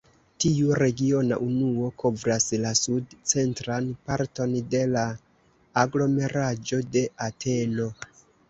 [0.43, 5.07] Tiu regiona unuo kovras la sud-centran parton de la
[5.83, 7.89] aglomeraĵo de Ateno.